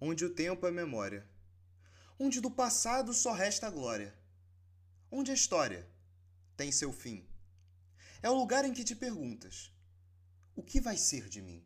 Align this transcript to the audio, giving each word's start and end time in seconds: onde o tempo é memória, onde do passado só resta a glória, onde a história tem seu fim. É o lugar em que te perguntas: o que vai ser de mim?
onde 0.00 0.24
o 0.24 0.34
tempo 0.34 0.66
é 0.66 0.70
memória, 0.70 1.26
onde 2.18 2.40
do 2.40 2.50
passado 2.50 3.12
só 3.12 3.32
resta 3.32 3.66
a 3.66 3.70
glória, 3.70 4.14
onde 5.10 5.30
a 5.30 5.34
história 5.34 5.86
tem 6.56 6.72
seu 6.72 6.92
fim. 6.92 7.26
É 8.22 8.30
o 8.30 8.34
lugar 8.34 8.64
em 8.64 8.72
que 8.72 8.84
te 8.84 8.94
perguntas: 8.94 9.70
o 10.56 10.62
que 10.62 10.80
vai 10.80 10.96
ser 10.96 11.28
de 11.28 11.42
mim? 11.42 11.64